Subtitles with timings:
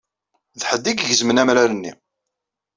[0.59, 1.93] D ḥedd i igezmen amrar-nni.